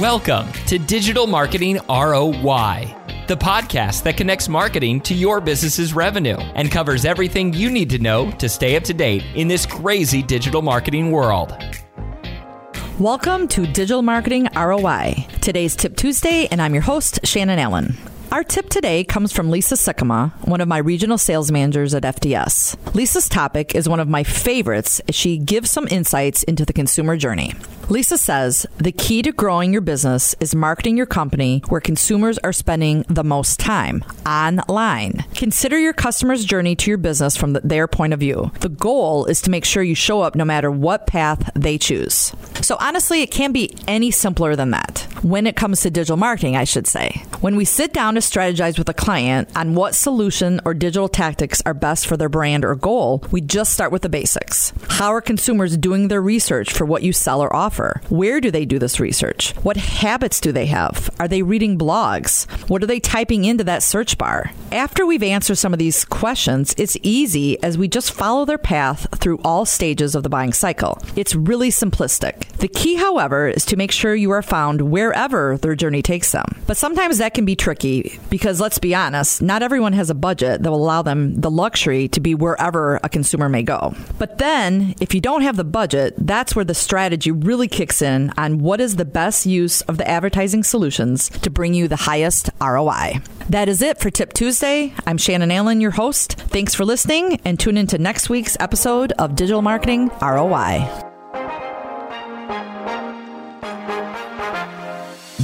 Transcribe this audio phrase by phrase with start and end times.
[0.00, 2.94] Welcome to Digital Marketing ROI,
[3.28, 7.98] the podcast that connects marketing to your business's revenue and covers everything you need to
[7.98, 11.56] know to stay up to date in this crazy digital marketing world.
[12.98, 15.28] Welcome to Digital Marketing ROI.
[15.40, 17.96] Today's Tip Tuesday, and I'm your host, Shannon Allen.
[18.32, 22.76] Our tip today comes from Lisa Sikkema, one of my regional sales managers at FDS.
[22.94, 27.16] Lisa's topic is one of my favorites as she gives some insights into the consumer
[27.16, 27.54] journey.
[27.88, 32.52] Lisa says the key to growing your business is marketing your company where consumers are
[32.52, 35.24] spending the most time online.
[35.36, 38.50] Consider your customer's journey to your business from the, their point of view.
[38.58, 42.34] The goal is to make sure you show up no matter what path they choose.
[42.60, 45.06] So, honestly, it can't be any simpler than that.
[45.22, 47.22] When it comes to digital marketing, I should say.
[47.40, 51.60] When we sit down to strategize with a client on what solution or digital tactics
[51.66, 54.72] are best for their brand or goal, we just start with the basics.
[54.88, 58.00] How are consumers doing their research for what you sell or offer?
[58.08, 59.52] Where do they do this research?
[59.56, 61.10] What habits do they have?
[61.20, 62.50] Are they reading blogs?
[62.70, 64.50] What are they typing into that search bar?
[64.72, 69.06] After we've answered some of these questions, it's easy as we just follow their path
[69.20, 70.98] through all stages of the buying cycle.
[71.14, 72.46] It's really simplistic.
[72.56, 76.46] The key, however, is to make sure you are found wherever their journey takes them.
[76.66, 80.62] But sometimes that can be tricky because let's be honest, not everyone has a budget
[80.62, 83.94] that will allow them the luxury to be wherever a consumer may go.
[84.18, 88.32] But then, if you don't have the budget, that's where the strategy really kicks in
[88.38, 92.50] on what is the best use of the advertising solutions to bring you the highest
[92.60, 93.20] ROI.
[93.50, 94.94] That is it for Tip Tuesday.
[95.06, 96.40] I'm Shannon Allen, your host.
[96.48, 101.05] Thanks for listening and tune into next week's episode of Digital Marketing ROI.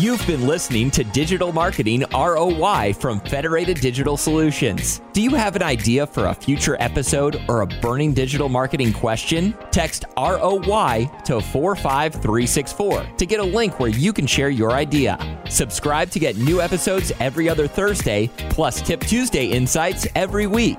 [0.00, 5.02] You've been listening to Digital Marketing ROI from Federated Digital Solutions.
[5.12, 9.54] Do you have an idea for a future episode or a burning digital marketing question?
[9.70, 15.18] Text ROI to 45364 to get a link where you can share your idea.
[15.50, 20.78] Subscribe to get new episodes every other Thursday, plus Tip Tuesday insights every week.